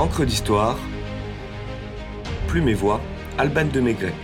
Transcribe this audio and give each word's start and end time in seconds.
Encre 0.00 0.24
d'histoire, 0.24 0.78
Plume 2.48 2.70
et 2.70 2.74
Voix, 2.74 3.02
Alban 3.36 3.66
de 3.66 3.80
Maigret. 3.80 4.14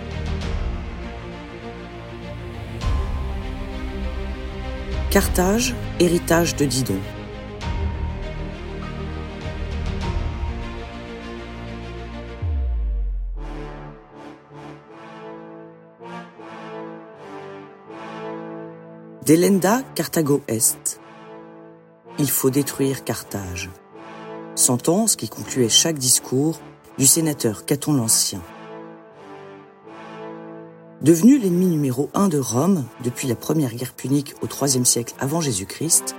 Carthage, 5.10 5.74
héritage 6.00 6.56
de 6.56 6.64
Didon. 6.64 6.98
Delenda 19.26 19.82
Carthago 19.94 20.40
Est. 20.48 21.02
Il 22.18 22.30
faut 22.30 22.48
détruire 22.48 23.04
Carthage. 23.04 23.68
Sentence 24.56 25.16
qui 25.16 25.28
concluait 25.28 25.68
chaque 25.68 25.98
discours 25.98 26.58
du 26.96 27.06
sénateur 27.06 27.66
Caton 27.66 27.92
l'Ancien. 27.92 28.40
Devenu 31.02 31.38
l'ennemi 31.38 31.66
numéro 31.66 32.08
un 32.14 32.28
de 32.28 32.38
Rome 32.38 32.86
depuis 33.04 33.28
la 33.28 33.34
première 33.34 33.74
guerre 33.74 33.92
punique 33.92 34.34
au 34.40 34.46
IIIe 34.46 34.86
siècle 34.86 35.14
avant 35.20 35.42
Jésus-Christ, 35.42 36.16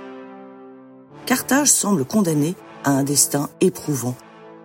Carthage 1.26 1.72
semble 1.72 2.04
condamné 2.04 2.54
à 2.84 2.92
un 2.92 3.02
destin 3.02 3.50
éprouvant 3.60 4.14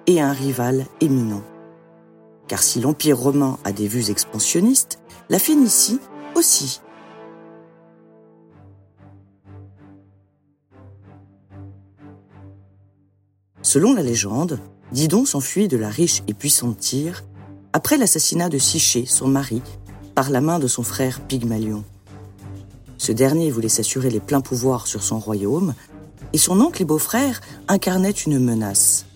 et 0.05 0.21
à 0.21 0.27
un 0.27 0.33
rival 0.33 0.85
éminent. 1.01 1.41
Car 2.47 2.61
si 2.61 2.79
l'Empire 2.79 3.17
romain 3.17 3.57
a 3.63 3.71
des 3.71 3.87
vues 3.87 4.11
expansionnistes, 4.11 4.99
la 5.29 5.39
Phénicie 5.39 5.99
aussi. 6.35 6.82
Selon 13.73 13.95
la 13.95 14.03
légende, 14.03 14.59
Didon 14.91 15.25
s'enfuit 15.25 15.67
de 15.67 15.77
la 15.77 15.89
riche 15.89 16.21
et 16.27 16.35
puissante 16.35 16.77
Tyr 16.77 17.23
après 17.73 17.97
l'assassinat 17.97 18.47
de 18.47 18.59
Siché, 18.59 19.07
son 19.07 19.27
mari, 19.27 19.63
par 20.13 20.29
la 20.29 20.41
main 20.41 20.59
de 20.59 20.67
son 20.67 20.83
frère 20.83 21.21
Pygmalion. 21.21 21.83
Ce 22.99 23.11
dernier 23.11 23.49
voulait 23.49 23.69
s'assurer 23.69 24.11
les 24.11 24.19
pleins 24.19 24.41
pouvoirs 24.41 24.85
sur 24.85 25.01
son 25.01 25.17
royaume, 25.17 25.73
et 26.33 26.37
son 26.37 26.61
oncle 26.61 26.83
et 26.83 26.85
beau-frère 26.85 27.41
incarnaient 27.67 28.11
une 28.11 28.37
menace. 28.37 29.07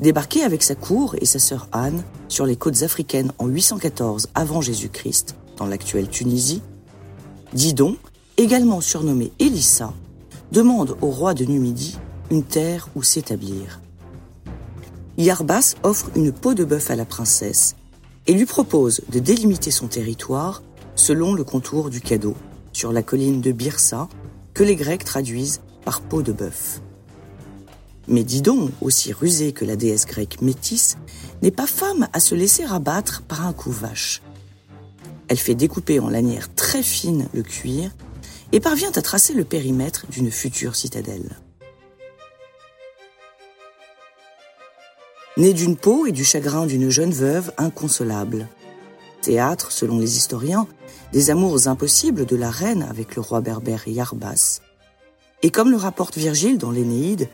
Débarqué 0.00 0.42
avec 0.42 0.64
sa 0.64 0.74
cour 0.74 1.14
et 1.20 1.24
sa 1.24 1.38
sœur 1.38 1.68
Anne 1.70 2.02
sur 2.26 2.44
les 2.44 2.56
côtes 2.56 2.82
africaines 2.82 3.30
en 3.38 3.46
814 3.46 4.30
avant 4.34 4.60
Jésus-Christ, 4.60 5.36
dans 5.58 5.66
l'actuelle 5.66 6.08
Tunisie, 6.08 6.60
Didon, 7.52 7.98
également 8.36 8.80
surnommé 8.80 9.30
Élissa, 9.38 9.94
demande 10.50 10.96
au 11.02 11.10
roi 11.10 11.34
de 11.34 11.44
Numidie 11.44 11.98
une 12.30 12.42
terre 12.42 12.88
où 12.94 13.02
s'établir. 13.02 13.80
Yarbas 15.16 15.74
offre 15.82 16.10
une 16.14 16.32
peau 16.32 16.54
de 16.54 16.64
bœuf 16.64 16.90
à 16.90 16.96
la 16.96 17.04
princesse 17.04 17.74
et 18.26 18.34
lui 18.34 18.46
propose 18.46 19.00
de 19.08 19.18
délimiter 19.18 19.70
son 19.70 19.88
territoire 19.88 20.62
selon 20.94 21.32
le 21.32 21.44
contour 21.44 21.90
du 21.90 22.00
cadeau, 22.00 22.36
sur 22.72 22.92
la 22.92 23.02
colline 23.02 23.40
de 23.40 23.52
Byrsa, 23.52 24.08
que 24.54 24.62
les 24.62 24.76
Grecs 24.76 25.04
traduisent 25.04 25.60
par 25.84 26.00
peau 26.00 26.22
de 26.22 26.32
bœuf. 26.32 26.80
Mais 28.06 28.24
Didon, 28.24 28.70
aussi 28.80 29.12
rusée 29.12 29.52
que 29.52 29.64
la 29.64 29.76
déesse 29.76 30.06
grecque 30.06 30.40
Métis, 30.40 30.96
n'est 31.42 31.50
pas 31.50 31.66
femme 31.66 32.08
à 32.12 32.20
se 32.20 32.34
laisser 32.34 32.64
abattre 32.64 33.22
par 33.22 33.46
un 33.46 33.52
coup 33.52 33.70
vache. 33.70 34.22
Elle 35.28 35.36
fait 35.36 35.54
découper 35.54 36.00
en 36.00 36.08
lanières 36.08 36.52
très 36.54 36.82
fines 36.82 37.28
le 37.34 37.42
cuir 37.42 37.90
et 38.52 38.60
parvient 38.60 38.92
à 38.94 39.02
tracer 39.02 39.34
le 39.34 39.44
périmètre 39.44 40.06
d'une 40.10 40.30
future 40.30 40.74
citadelle. 40.74 41.36
Née 45.38 45.52
d'une 45.52 45.76
peau 45.76 46.04
et 46.04 46.10
du 46.10 46.24
chagrin 46.24 46.66
d'une 46.66 46.90
jeune 46.90 47.12
veuve 47.12 47.52
inconsolable. 47.58 48.48
Théâtre, 49.22 49.70
selon 49.70 50.00
les 50.00 50.16
historiens, 50.16 50.66
des 51.12 51.30
amours 51.30 51.68
impossibles 51.68 52.26
de 52.26 52.34
la 52.34 52.50
reine 52.50 52.82
avec 52.82 53.14
le 53.14 53.22
roi 53.22 53.40
berbère 53.40 53.86
Yarbas. 53.86 54.60
Et 55.44 55.50
comme 55.50 55.70
le 55.70 55.76
rapporte 55.76 56.18
Virgile 56.18 56.58
dans 56.58 56.72
l'Énéide, 56.72 57.28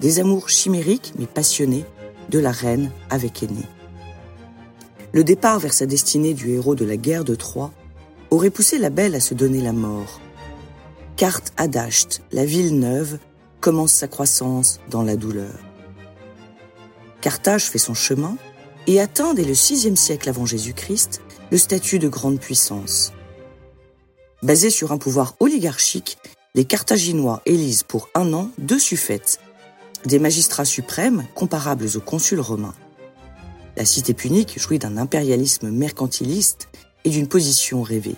des 0.00 0.20
amours 0.20 0.50
chimériques 0.50 1.14
mais 1.18 1.26
passionnés 1.26 1.86
de 2.28 2.38
la 2.38 2.52
reine 2.52 2.90
avec 3.08 3.42
Aîné. 3.42 3.64
Le 5.14 5.24
départ 5.24 5.58
vers 5.58 5.72
sa 5.72 5.86
destinée 5.86 6.34
du 6.34 6.50
héros 6.50 6.74
de 6.74 6.84
la 6.84 6.98
guerre 6.98 7.24
de 7.24 7.34
Troie 7.34 7.72
aurait 8.30 8.50
poussé 8.50 8.76
la 8.76 8.90
belle 8.90 9.14
à 9.14 9.20
se 9.20 9.32
donner 9.32 9.62
la 9.62 9.72
mort. 9.72 10.20
Carte 11.16 11.54
Adasht, 11.56 12.20
la 12.32 12.44
ville 12.44 12.78
neuve, 12.78 13.18
commence 13.62 13.92
sa 13.92 14.08
croissance 14.08 14.78
dans 14.90 15.02
la 15.02 15.16
douleur. 15.16 15.65
Carthage 17.26 17.64
fait 17.64 17.78
son 17.78 17.94
chemin 17.94 18.36
et 18.86 19.00
atteint 19.00 19.34
dès 19.34 19.42
le 19.42 19.52
VIe 19.52 19.96
siècle 19.96 20.28
avant 20.28 20.46
Jésus-Christ 20.46 21.22
le 21.50 21.58
statut 21.58 21.98
de 21.98 22.06
grande 22.06 22.38
puissance. 22.38 23.12
Basé 24.44 24.70
sur 24.70 24.92
un 24.92 24.96
pouvoir 24.96 25.34
oligarchique, 25.40 26.18
les 26.54 26.64
Carthaginois 26.64 27.42
élisent 27.44 27.82
pour 27.82 28.10
un 28.14 28.32
an 28.32 28.52
deux 28.58 28.78
suffètes, 28.78 29.40
des 30.04 30.20
magistrats 30.20 30.64
suprêmes 30.64 31.26
comparables 31.34 31.88
aux 31.96 32.00
consuls 32.00 32.38
romains. 32.38 32.76
La 33.76 33.84
cité 33.84 34.14
punique 34.14 34.60
jouit 34.60 34.78
d'un 34.78 34.96
impérialisme 34.96 35.70
mercantiliste 35.70 36.68
et 37.04 37.10
d'une 37.10 37.26
position 37.26 37.82
rêvée. 37.82 38.14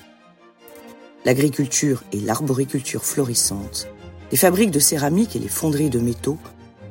L'agriculture 1.25 2.05
et 2.13 2.21
l'arboriculture 2.21 3.07
florissantes, 3.07 3.89
les 4.31 4.37
fabriques 4.37 4.71
de 4.71 4.81
céramique 4.81 5.35
et 5.35 5.39
les 5.39 5.49
fonderies 5.49 5.89
de 5.89 5.99
métaux 5.99 6.37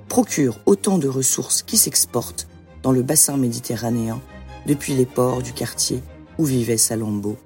procurent 0.08 0.60
autant 0.66 0.98
de 0.98 1.08
ressources 1.08 1.64
qui 1.64 1.78
s'exportent 1.78 2.48
dans 2.84 2.92
le 2.92 3.04
bassin 3.04 3.38
méditerranéen 3.38 4.22
depuis 4.66 4.94
les 4.94 5.06
ports 5.06 5.42
du 5.42 5.54
quartier 5.54 6.02
où 6.38 6.46
vivait 6.46 6.78
Salammbô. 6.78 7.38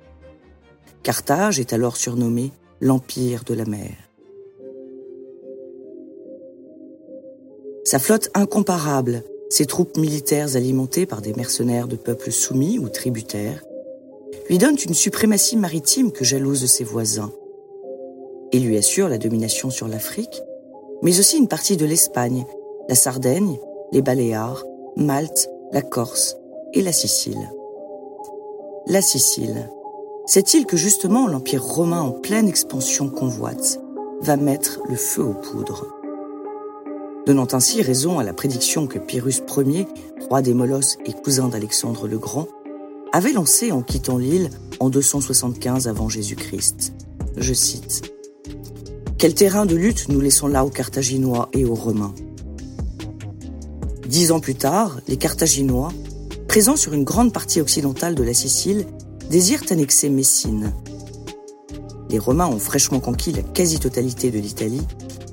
Carthage 1.04 1.60
est 1.60 1.74
alors 1.74 1.98
surnommé 1.98 2.52
l'Empire 2.80 3.44
de 3.44 3.54
la 3.54 3.66
mer. 3.66 3.92
Sa 7.84 8.00
flotte 8.00 8.30
incomparable, 8.34 9.24
ses 9.50 9.66
troupes 9.66 9.98
militaires 9.98 10.56
alimentées 10.56 11.06
par 11.06 11.22
des 11.22 11.34
mercenaires 11.34 11.88
de 11.88 11.96
peuples 11.96 12.32
soumis 12.32 12.80
ou 12.80 12.90
tributaires, 12.90 13.64
lui 14.50 14.58
donnent 14.58 14.78
une 14.86 14.94
suprématie 14.94 15.58
maritime 15.58 16.12
que 16.12 16.24
jalouse 16.24 16.66
ses 16.66 16.84
voisins 16.84 17.32
et 18.52 18.60
lui 18.60 18.78
assure 18.78 19.10
la 19.10 19.18
domination 19.18 19.70
sur 19.70 19.88
l'Afrique 19.88 20.42
mais 21.02 21.20
aussi 21.20 21.38
une 21.38 21.48
partie 21.48 21.78
de 21.78 21.86
l'Espagne, 21.86 22.46
la 22.88 22.96
Sardaigne, 22.96 23.58
les 23.92 24.02
Baléares, 24.02 24.64
Malte, 24.96 25.50
la 25.72 25.82
Corse 25.82 26.38
et 26.74 26.82
la 26.82 26.92
Sicile. 26.92 27.52
La 28.88 29.02
Sicile, 29.02 29.70
cette 30.26 30.54
île 30.54 30.66
que 30.66 30.78
justement 30.78 31.28
l'Empire 31.28 31.64
romain 31.64 32.02
en 32.02 32.12
pleine 32.12 32.48
expansion 32.48 33.10
convoite, 33.10 33.80
va 34.22 34.38
mettre 34.38 34.80
le 34.88 34.96
feu 34.96 35.24
aux 35.24 35.34
poudres. 35.34 35.88
Donnant 37.26 37.48
ainsi 37.52 37.82
raison 37.82 38.20
à 38.20 38.24
la 38.24 38.34
prédiction 38.34 38.88
que 38.88 39.00
Pyrrhus 39.00 39.42
Ier, 39.58 39.88
roi 40.28 40.42
des 40.42 40.54
Molosses 40.54 40.98
et 41.06 41.14
cousin 41.14 41.48
d'Alexandre 41.48 42.08
le 42.08 42.18
Grand, 42.18 42.48
avait 43.14 43.34
lancée 43.34 43.72
en 43.72 43.82
quittant 43.82 44.18
l'île 44.18 44.50
en 44.80 44.90
275 44.90 45.88
avant 45.88 46.10
Jésus-Christ. 46.10 46.94
Je 47.38 47.54
cite 47.54 48.04
quel 49.22 49.36
terrain 49.36 49.68
de 49.68 49.76
lutte 49.76 50.10
nous 50.10 50.20
laissons 50.20 50.48
là 50.48 50.66
aux 50.66 50.72
Carthaginois 50.72 51.48
et 51.54 51.64
aux 51.64 51.76
Romains? 51.76 52.16
Dix 54.08 54.32
ans 54.32 54.40
plus 54.40 54.56
tard, 54.56 55.00
les 55.08 55.18
Carthaginois, 55.18 55.90
présents 56.48 56.76
sur 56.76 56.94
une 56.94 57.04
grande 57.04 57.32
partie 57.32 57.62
occidentale 57.62 58.16
de 58.16 58.24
la 58.24 58.34
Sicile, 58.34 58.88
désirent 59.30 59.62
annexer 59.70 60.10
Messine. 60.10 60.74
Les 62.10 62.18
Romains 62.18 62.48
ont 62.48 62.58
fraîchement 62.58 63.00
conquis 63.00 63.32
la 63.32 63.44
quasi-totalité 63.44 64.32
de 64.32 64.40
l'Italie 64.40 64.82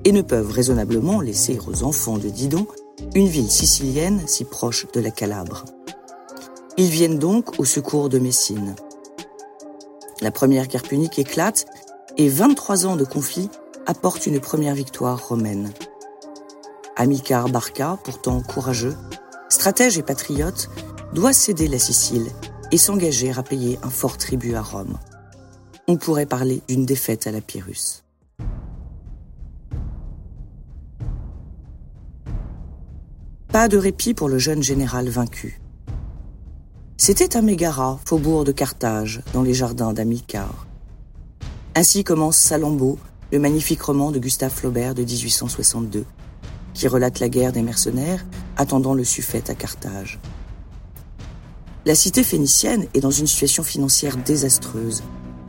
et 0.04 0.12
ne 0.12 0.20
peuvent 0.20 0.52
raisonnablement 0.52 1.22
laisser 1.22 1.58
aux 1.66 1.82
enfants 1.82 2.18
de 2.18 2.28
Didon 2.28 2.66
une 3.14 3.28
ville 3.28 3.50
sicilienne 3.50 4.20
si 4.26 4.44
proche 4.44 4.86
de 4.92 5.00
la 5.00 5.10
Calabre. 5.10 5.64
Ils 6.76 6.90
viennent 6.90 7.18
donc 7.18 7.58
au 7.58 7.64
secours 7.64 8.10
de 8.10 8.18
Messine. 8.18 8.76
La 10.20 10.30
première 10.30 10.66
guerre 10.66 10.82
punique 10.82 11.18
éclate 11.18 11.64
et 12.18 12.28
23 12.28 12.84
ans 12.84 12.96
de 12.96 13.04
conflit 13.04 13.48
apporte 13.88 14.26
une 14.26 14.38
première 14.38 14.74
victoire 14.74 15.28
romaine. 15.28 15.72
Amilcar 16.94 17.48
Barca, 17.48 17.98
pourtant 18.04 18.42
courageux, 18.42 18.94
stratège 19.48 19.96
et 19.96 20.02
patriote, 20.02 20.68
doit 21.14 21.32
céder 21.32 21.68
la 21.68 21.78
Sicile 21.78 22.26
et 22.70 22.76
s'engager 22.76 23.32
à 23.32 23.42
payer 23.42 23.78
un 23.82 23.88
fort 23.88 24.18
tribut 24.18 24.54
à 24.54 24.60
Rome. 24.60 24.98
On 25.88 25.96
pourrait 25.96 26.26
parler 26.26 26.60
d'une 26.68 26.84
défaite 26.84 27.26
à 27.26 27.32
la 27.32 27.40
Pyrrhus. 27.40 28.04
Pas 33.50 33.68
de 33.68 33.78
répit 33.78 34.12
pour 34.12 34.28
le 34.28 34.38
jeune 34.38 34.62
général 34.62 35.08
vaincu. 35.08 35.62
C'était 36.98 37.38
à 37.38 37.40
Mégara, 37.40 37.98
faubourg 38.04 38.44
de 38.44 38.52
Carthage, 38.52 39.22
dans 39.32 39.42
les 39.42 39.54
jardins 39.54 39.94
d'Amilcar. 39.94 40.66
Ainsi 41.74 42.04
commence 42.04 42.36
Salammbô, 42.36 42.98
le 43.30 43.38
magnifique 43.38 43.82
roman 43.82 44.10
de 44.10 44.18
Gustave 44.18 44.52
Flaubert 44.52 44.94
de 44.94 45.02
1862, 45.02 46.04
qui 46.74 46.88
relate 46.88 47.20
la 47.20 47.28
guerre 47.28 47.52
des 47.52 47.62
mercenaires 47.62 48.24
attendant 48.56 48.94
le 48.94 49.04
suffète 49.04 49.50
à 49.50 49.54
Carthage. 49.54 50.18
La 51.84 51.94
cité 51.94 52.22
phénicienne 52.22 52.86
est 52.94 53.00
dans 53.00 53.10
une 53.10 53.26
situation 53.26 53.62
financière 53.62 54.16
désastreuse 54.16 55.02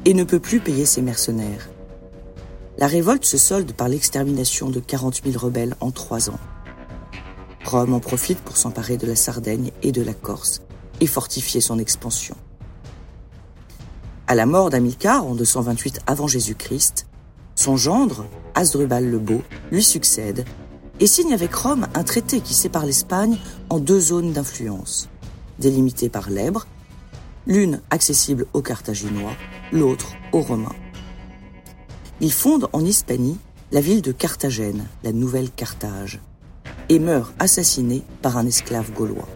et 0.06 0.14
ne 0.14 0.24
peut 0.24 0.40
plus 0.40 0.60
payer 0.60 0.86
ses 0.86 1.02
mercenaires. 1.02 1.70
La 2.78 2.88
révolte 2.88 3.26
se 3.26 3.38
solde 3.38 3.74
par 3.74 3.90
l'extermination 3.90 4.70
de 4.70 4.80
40 4.80 5.22
000 5.26 5.38
rebelles 5.38 5.76
en 5.82 5.92
trois 5.92 6.30
ans. 6.30 6.40
Rome 7.66 7.94
en 7.94 8.00
profite 8.00 8.40
pour 8.40 8.56
s'emparer 8.56 8.98
de 8.98 9.06
la 9.06 9.18
Sardaigne 9.18 9.72
et 9.84 9.92
de 9.92 10.02
la 10.02 10.14
Corse 10.14 10.62
et 11.02 11.08
fortifier 11.08 11.60
son 11.60 11.78
expansion. 11.78 12.36
À 14.28 14.36
la 14.36 14.46
mort 14.46 14.70
d'Amilcar 14.70 15.26
en 15.26 15.36
228 15.36 16.02
avant 16.08 16.28
Jésus-Christ, 16.28 17.09
son 17.60 17.76
gendre, 17.76 18.26
Asdrubal 18.56 19.06
le 19.06 19.20
Beau, 19.20 19.42
lui 19.70 19.84
succède 19.84 20.46
et 21.02 21.08
signe 21.08 21.34
avec 21.34 21.54
Rome 21.54 21.88
un 21.94 22.04
traité 22.04 22.40
qui 22.40 22.54
sépare 22.54 22.86
l'Espagne 22.86 23.38
en 23.70 23.80
deux 23.80 24.00
zones 24.00 24.32
d'influence, 24.32 25.10
délimitées 25.60 26.08
par 26.08 26.30
l'Èbre, 26.30 26.68
l'une 27.48 27.82
accessible 27.90 28.46
aux 28.54 28.62
Carthaginois, 28.62 29.34
l'autre 29.74 30.14
aux 30.32 30.40
Romains. 30.40 30.76
Il 32.22 32.32
fonde 32.32 32.70
en 32.72 32.80
Hispanie 32.80 33.38
la 33.74 33.82
ville 33.82 34.02
de 34.02 34.14
Carthagène, 34.14 34.86
la 35.04 35.12
nouvelle 35.12 35.52
Carthage, 35.52 36.22
et 36.88 37.00
meurt 37.00 37.34
assassiné 37.40 38.04
par 38.22 38.38
un 38.38 38.46
esclave 38.46 38.94
gaulois. 38.94 39.28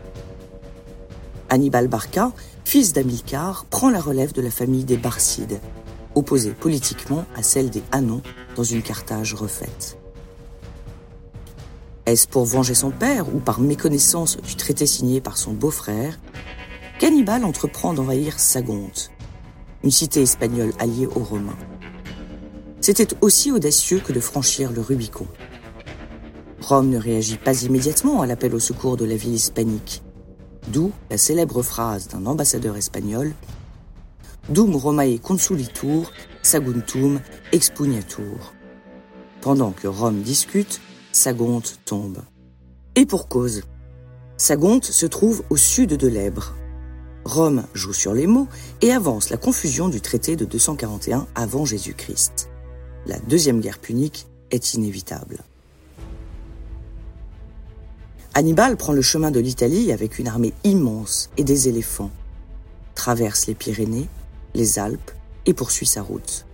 Hannibal 1.49 1.89
Barca, 1.89 2.31
fils 2.63 2.93
d'Amilcar, 2.93 3.65
prend 3.65 3.89
la 3.89 3.99
relève 3.99 4.31
de 4.31 4.41
la 4.41 4.49
famille 4.49 4.85
des 4.85 4.97
Barcides, 4.97 5.59
opposée 6.15 6.51
politiquement 6.51 7.25
à 7.35 7.43
celle 7.43 7.69
des 7.69 7.83
Hanons 7.91 8.21
dans 8.55 8.63
une 8.63 8.81
Carthage 8.81 9.33
refaite. 9.33 9.97
Est-ce 12.05 12.27
pour 12.27 12.45
venger 12.45 12.75
son 12.75 12.91
père 12.91 13.33
ou 13.33 13.39
par 13.39 13.59
méconnaissance 13.59 14.37
du 14.37 14.55
traité 14.55 14.85
signé 14.85 15.21
par 15.21 15.37
son 15.37 15.53
beau-frère 15.53 16.19
qu'Hannibal 16.99 17.45
entreprend 17.45 17.93
d'envahir 17.93 18.39
Sagonte, 18.39 19.11
une 19.83 19.91
cité 19.91 20.21
espagnole 20.21 20.73
alliée 20.79 21.07
aux 21.07 21.23
Romains 21.23 21.57
c'était 22.83 23.15
aussi 23.21 23.49
audacieux 23.49 24.01
que 24.05 24.11
de 24.11 24.19
franchir 24.19 24.73
le 24.73 24.81
Rubicon. 24.81 25.25
Rome 26.59 26.89
ne 26.89 26.97
réagit 26.97 27.37
pas 27.37 27.63
immédiatement 27.63 28.21
à 28.21 28.27
l'appel 28.27 28.53
au 28.53 28.59
secours 28.59 28.97
de 28.97 29.05
la 29.05 29.15
ville 29.15 29.35
hispanique, 29.35 30.03
d'où 30.67 30.91
la 31.09 31.17
célèbre 31.17 31.61
phrase 31.61 32.09
d'un 32.09 32.25
ambassadeur 32.25 32.75
espagnol 32.75 33.31
Dum 34.49 34.75
Romae 34.75 35.19
consulitur, 35.19 36.11
Saguntum 36.41 37.19
expugnatur. 37.51 38.53
Pendant 39.41 39.71
que 39.71 39.87
Rome 39.87 40.21
discute, 40.21 40.81
Sagonte 41.11 41.79
tombe. 41.85 42.19
Et 42.95 43.05
pour 43.05 43.27
cause. 43.27 43.63
Sagonte 44.37 44.85
se 44.85 45.05
trouve 45.05 45.43
au 45.49 45.57
sud 45.57 45.95
de 45.95 46.07
l'Èbre. 46.07 46.53
Rome 47.25 47.63
joue 47.73 47.93
sur 47.93 48.13
les 48.13 48.27
mots 48.27 48.47
et 48.81 48.91
avance 48.91 49.29
la 49.29 49.37
confusion 49.37 49.87
du 49.87 50.01
traité 50.01 50.35
de 50.35 50.45
241 50.45 51.27
avant 51.35 51.65
Jésus-Christ 51.65 52.49
la 53.05 53.19
deuxième 53.19 53.59
guerre 53.59 53.79
punique 53.79 54.27
est 54.51 54.73
inévitable. 54.73 55.39
Hannibal 58.33 58.77
prend 58.77 58.93
le 58.93 59.01
chemin 59.01 59.31
de 59.31 59.39
l'Italie 59.39 59.91
avec 59.91 60.17
une 60.19 60.27
armée 60.27 60.53
immense 60.63 61.29
et 61.37 61.43
des 61.43 61.67
éléphants, 61.67 62.11
traverse 62.95 63.47
les 63.47 63.53
Pyrénées, 63.53 64.07
les 64.53 64.79
Alpes 64.79 65.11
et 65.45 65.53
poursuit 65.53 65.85
sa 65.85 66.01
route. 66.01 66.45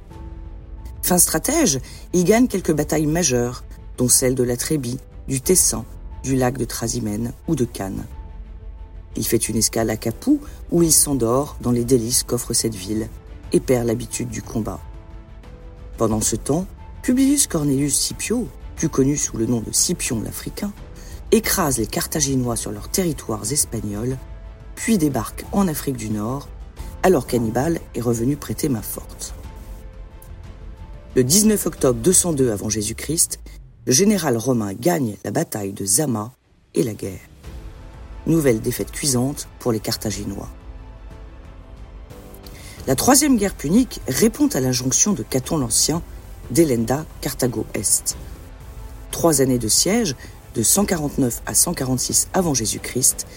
Fin 1.01 1.18
stratège, 1.18 1.80
il 2.13 2.24
gagne 2.24 2.48
quelques 2.48 2.74
batailles 2.74 3.07
majeures, 3.07 3.63
dont 3.98 4.10
celle 4.10 4.36
de 4.36 4.44
la 4.44 4.57
Trébie, 4.57 5.00
du 5.28 5.42
Tessin, 5.42 5.86
du 6.24 6.36
lac 6.36 6.57
de 6.57 6.66
Trasimène 6.66 7.34
ou 7.48 7.56
de 7.56 7.66
Cannes. 7.66 8.06
Il 9.16 9.25
fait 9.25 9.50
une 9.50 9.57
escale 9.57 9.90
à 9.90 9.98
Capoue 9.98 10.40
où 10.72 10.84
il 10.84 10.94
s'endort 10.94 11.57
dans 11.62 11.72
les 11.72 11.84
délices 11.84 12.24
qu'offre 12.24 12.54
cette 12.54 12.75
ville 12.75 13.07
et 13.51 13.60
perd 13.60 13.88
l'habitude 13.88 14.30
du 14.30 14.42
combat. 14.42 14.80
Pendant 15.98 16.22
ce 16.22 16.36
temps, 16.36 16.66
Publius 17.01 17.48
Cornelius 17.48 17.98
Scipio, 17.98 18.48
plus 18.75 18.90
connu 18.90 19.18
sous 19.18 19.38
le 19.38 19.46
nom 19.46 19.62
de 19.62 19.72
Scipion 19.72 20.22
l'Africain, 20.22 20.72
écrase 21.31 21.78
les 21.78 21.88
Carthaginois 21.88 22.56
sur 22.56 22.72
leurs 22.72 22.90
territoires 22.90 23.51
espagnols, 23.51 24.18
puis 24.75 24.98
débarque 24.98 25.46
en 25.51 25.68
Afrique 25.68 25.98
du 25.98 26.10
Nord, 26.10 26.48
alors 27.04 27.28
qu'Hannibal 27.28 27.80
est 27.96 28.01
revenu 28.01 28.36
prêter 28.36 28.69
main 28.69 28.81
forte. 28.81 29.34
Le 31.16 31.24
19 31.24 31.66
octobre 31.66 32.00
202 32.00 32.51
avant 32.51 32.69
Jésus-Christ, 32.69 33.40
le 33.86 33.92
général 33.92 34.38
romain 34.38 34.74
gagne 34.74 35.16
la 35.24 35.31
bataille 35.31 35.74
de 35.74 35.86
Zama 35.86 36.31
et 36.75 36.84
la 36.84 36.94
guerre. 36.94 37.19
Nouvelle 38.28 38.62
défaite 38.62 38.92
cuisante 38.92 39.48
pour 39.60 39.72
les 39.72 39.80
Carthaginois. 39.80 40.50
La 42.88 42.96
troisième 42.96 43.38
guerre 43.38 43.56
punique 43.56 44.01
répond 44.07 44.48
à 44.48 44.60
l'injonction 44.60 45.13
de 45.13 45.24
Caton 45.24 45.57
l'Ancien 45.57 46.01
d'Elenda 46.51 47.06
Carthago-Est. 47.22 48.18
Trois 49.12 49.42
années 49.42 49.60
de 49.60 49.68
siège, 49.68 50.16
de 50.56 50.63
149 50.63 51.42
à 51.46 51.54
146 51.54 52.30
avant 52.34 52.54
Jésus-Christ, 52.54 53.28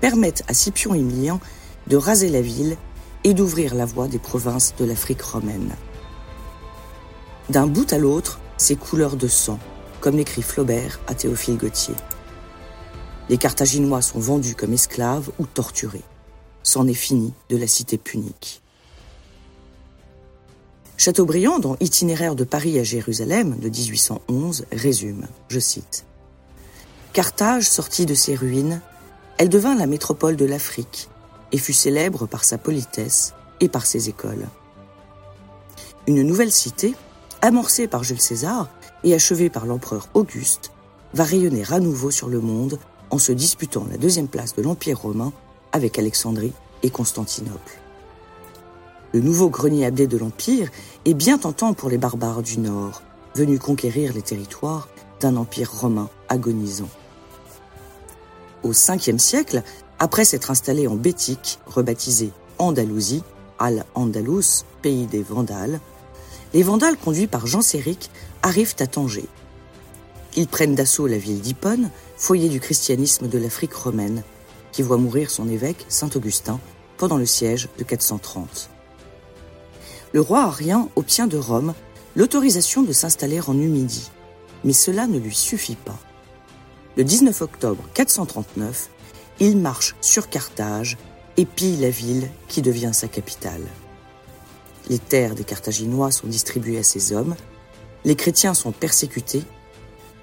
permettent 0.00 0.44
à 0.48 0.54
Scipion 0.54 0.94
Émilien 0.94 1.40
de 1.86 1.96
raser 1.96 2.28
la 2.28 2.40
ville 2.40 2.76
et 3.26 3.34
d'ouvrir 3.34 3.74
la 3.74 3.86
voie 3.86 4.06
des 4.06 4.20
provinces 4.20 4.76
de 4.78 4.84
l'Afrique 4.84 5.20
romaine. 5.20 5.74
D'un 7.50 7.66
bout 7.66 7.92
à 7.92 7.98
l'autre, 7.98 8.38
c'est 8.56 8.76
couleur 8.76 9.16
de 9.16 9.26
sang, 9.26 9.58
comme 10.00 10.16
l'écrit 10.16 10.42
Flaubert 10.42 11.00
à 11.08 11.14
Théophile 11.16 11.56
Gautier. 11.56 11.96
Les 13.28 13.36
Carthaginois 13.36 14.00
sont 14.00 14.20
vendus 14.20 14.54
comme 14.54 14.72
esclaves 14.72 15.28
ou 15.40 15.46
torturés. 15.46 16.04
C'en 16.62 16.86
est 16.86 16.94
fini 16.94 17.34
de 17.48 17.56
la 17.56 17.66
cité 17.66 17.98
punique. 17.98 18.62
Chateaubriand, 20.96 21.58
dans 21.58 21.76
Itinéraire 21.80 22.36
de 22.36 22.44
Paris 22.44 22.78
à 22.78 22.84
Jérusalem 22.84 23.56
de 23.58 23.68
1811, 23.68 24.66
résume, 24.70 25.26
je 25.48 25.58
cite, 25.58 26.04
Carthage 27.12 27.68
sortit 27.68 28.06
de 28.06 28.14
ses 28.14 28.36
ruines, 28.36 28.80
elle 29.36 29.48
devint 29.48 29.74
la 29.74 29.88
métropole 29.88 30.36
de 30.36 30.44
l'Afrique 30.44 31.08
et 31.52 31.58
fut 31.58 31.72
célèbre 31.72 32.26
par 32.26 32.44
sa 32.44 32.58
politesse 32.58 33.34
et 33.60 33.68
par 33.68 33.86
ses 33.86 34.08
écoles. 34.08 34.46
Une 36.06 36.22
nouvelle 36.22 36.52
cité, 36.52 36.94
amorcée 37.42 37.88
par 37.88 38.04
Jules 38.04 38.20
César 38.20 38.68
et 39.04 39.14
achevée 39.14 39.50
par 39.50 39.66
l'empereur 39.66 40.08
Auguste, 40.14 40.72
va 41.14 41.24
rayonner 41.24 41.64
à 41.70 41.80
nouveau 41.80 42.10
sur 42.10 42.28
le 42.28 42.40
monde 42.40 42.78
en 43.10 43.18
se 43.18 43.32
disputant 43.32 43.86
la 43.90 43.96
deuxième 43.96 44.28
place 44.28 44.54
de 44.54 44.62
l'Empire 44.62 45.00
romain 45.00 45.32
avec 45.72 45.98
Alexandrie 45.98 46.52
et 46.82 46.90
Constantinople. 46.90 47.78
Le 49.12 49.20
nouveau 49.20 49.48
grenier 49.48 49.86
abdé 49.86 50.06
de 50.06 50.18
l'Empire 50.18 50.68
est 51.04 51.14
bien 51.14 51.38
tentant 51.38 51.72
pour 51.74 51.88
les 51.88 51.98
barbares 51.98 52.42
du 52.42 52.58
Nord, 52.58 53.02
venus 53.34 53.60
conquérir 53.60 54.12
les 54.12 54.22
territoires 54.22 54.88
d'un 55.20 55.36
empire 55.36 55.72
romain 55.72 56.10
agonisant. 56.28 56.88
Au 58.62 58.72
5e 58.72 59.18
siècle, 59.18 59.62
après 59.98 60.24
s'être 60.24 60.50
installé 60.50 60.86
en 60.86 60.94
Bétique, 60.94 61.58
rebaptisé 61.66 62.30
Andalousie, 62.58 63.22
Al-Andalus, 63.58 64.64
pays 64.82 65.06
des 65.06 65.22
Vandales, 65.22 65.80
les 66.54 66.62
Vandales 66.62 66.96
conduits 66.96 67.26
par 67.26 67.46
Jean 67.46 67.62
Séric 67.62 68.10
arrivent 68.42 68.76
à 68.78 68.86
Tanger. 68.86 69.26
Ils 70.36 70.48
prennent 70.48 70.74
d'assaut 70.74 71.06
la 71.06 71.18
ville 71.18 71.40
d'Hippone, 71.40 71.90
foyer 72.16 72.48
du 72.48 72.60
christianisme 72.60 73.28
de 73.28 73.38
l'Afrique 73.38 73.74
romaine, 73.74 74.22
qui 74.72 74.82
voit 74.82 74.98
mourir 74.98 75.30
son 75.30 75.48
évêque, 75.48 75.84
Saint 75.88 76.10
Augustin, 76.14 76.60
pendant 76.98 77.16
le 77.16 77.26
siège 77.26 77.68
de 77.78 77.84
430 77.84 78.70
le 80.16 80.22
roi 80.22 80.44
Arien 80.44 80.88
obtient 80.96 81.26
de 81.26 81.36
Rome 81.36 81.74
l'autorisation 82.14 82.82
de 82.82 82.92
s'installer 82.92 83.38
en 83.46 83.52
Numidie. 83.52 84.10
Mais 84.64 84.72
cela 84.72 85.06
ne 85.06 85.18
lui 85.18 85.34
suffit 85.34 85.76
pas. 85.76 85.98
Le 86.96 87.04
19 87.04 87.42
octobre 87.42 87.84
439, 87.92 88.88
il 89.40 89.56
marche 89.56 89.94
sur 90.00 90.28
Carthage 90.28 90.96
et 91.36 91.44
pille 91.44 91.76
la 91.76 91.90
ville 91.90 92.28
qui 92.48 92.62
devient 92.62 92.92
sa 92.92 93.08
capitale. 93.08 93.66
Les 94.88 94.98
terres 94.98 95.34
des 95.34 95.44
Carthaginois 95.44 96.10
sont 96.10 96.26
distribuées 96.26 96.78
à 96.78 96.82
ses 96.82 97.12
hommes, 97.12 97.36
les 98.04 98.16
chrétiens 98.16 98.54
sont 98.54 98.72
persécutés, 98.72 99.42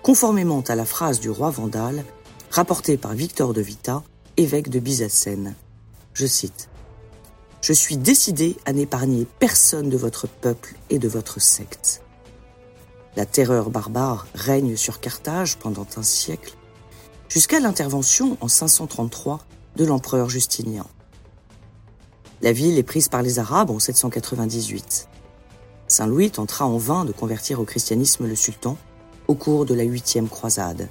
conformément 0.01 0.61
à 0.67 0.75
la 0.75 0.85
phrase 0.85 1.19
du 1.19 1.29
roi 1.29 1.49
Vandale, 1.49 2.03
rapportée 2.49 2.97
par 2.97 3.13
Victor 3.13 3.53
de 3.53 3.61
Vita, 3.61 4.03
évêque 4.37 4.69
de 4.69 4.79
Byzacène. 4.79 5.55
Je 6.13 6.25
cite 6.25 6.69
je 7.63 7.71
suis 7.71 7.95
décidé 7.95 8.57
à 8.65 8.73
n'épargner 8.73 9.25
personne 9.39 9.89
de 9.89 9.95
votre 9.95 10.27
peuple 10.27 10.75
et 10.89 10.99
de 10.99 11.07
votre 11.07 11.39
secte. 11.39 12.01
La 13.15 13.25
terreur 13.25 13.69
barbare 13.69 14.27
règne 14.35 14.75
sur 14.75 14.99
Carthage 14.99 15.55
pendant 15.55 15.87
un 15.95 16.03
siècle, 16.03 16.57
jusqu'à 17.33 17.59
l'intervention 17.59 18.37
en 18.41 18.47
533 18.47 19.39
de 19.75 19.85
l'empereur 19.85 20.29
Justinien. 20.29 20.85
La 22.43 22.51
ville 22.51 22.77
est 22.77 22.83
prise 22.83 23.07
par 23.09 23.23
les 23.23 23.39
Arabes 23.39 23.71
en 23.71 23.79
798. 23.79 25.09
Saint 25.87 26.05
Louis 26.05 26.29
tentera 26.29 26.67
en 26.67 26.77
vain 26.77 27.05
de 27.05 27.11
convertir 27.11 27.59
au 27.59 27.63
christianisme 27.63 28.27
le 28.27 28.35
sultan 28.35 28.77
au 29.27 29.33
cours 29.33 29.65
de 29.65 29.73
la 29.73 29.81
huitième 29.81 30.29
croisade. 30.29 30.89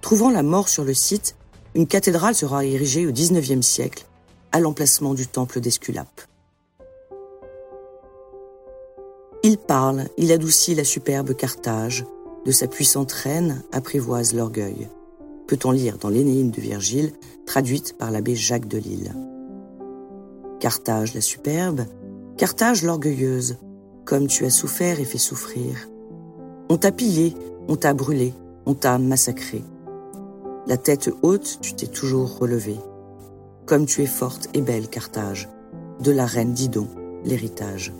Trouvant 0.00 0.30
la 0.30 0.42
mort 0.42 0.70
sur 0.70 0.84
le 0.84 0.94
site, 0.94 1.36
une 1.74 1.86
cathédrale 1.86 2.34
sera 2.34 2.64
érigée 2.64 3.06
au 3.06 3.12
XIXe 3.12 3.66
siècle, 3.66 4.06
à 4.52 4.60
l'emplacement 4.60 5.12
du 5.12 5.26
temple 5.26 5.60
d'Esculape. 5.60 6.22
Il 9.42 9.58
parle, 9.58 10.08
il 10.16 10.32
adoucit 10.32 10.74
la 10.74 10.84
superbe 10.84 11.36
Carthage, 11.36 12.06
de 12.46 12.52
sa 12.52 12.68
puissante 12.68 13.12
reine 13.12 13.62
apprivoise 13.72 14.32
l'orgueil. 14.32 14.88
Peut-on 15.46 15.70
lire 15.70 15.98
dans 15.98 16.08
l'Énéide 16.08 16.50
de 16.50 16.60
Virgile, 16.60 17.12
traduite 17.46 17.96
par 17.96 18.10
l'abbé 18.10 18.34
Jacques 18.34 18.68
de 18.68 18.78
Lille. 18.78 19.12
Carthage 20.58 21.14
la 21.14 21.20
superbe, 21.20 21.84
Carthage 22.36 22.82
l'orgueilleuse, 22.82 23.56
comme 24.04 24.26
tu 24.26 24.44
as 24.44 24.50
souffert 24.50 25.00
et 25.00 25.04
fait 25.04 25.18
souffrir. 25.18 25.88
On 26.68 26.76
t'a 26.76 26.92
pillé, 26.92 27.34
on 27.68 27.76
t'a 27.76 27.94
brûlé, 27.94 28.34
on 28.66 28.74
t'a 28.74 28.98
massacré. 28.98 29.62
La 30.66 30.76
tête 30.76 31.10
haute, 31.22 31.58
tu 31.60 31.74
t'es 31.74 31.86
toujours 31.86 32.38
relevée. 32.38 32.80
Comme 33.66 33.86
tu 33.86 34.02
es 34.02 34.06
forte 34.06 34.48
et 34.54 34.62
belle, 34.62 34.88
Carthage, 34.88 35.48
de 36.00 36.10
la 36.10 36.26
reine 36.26 36.54
Didon, 36.54 36.88
l'héritage. 37.24 37.92